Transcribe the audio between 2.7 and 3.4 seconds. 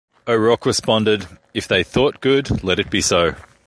it be so".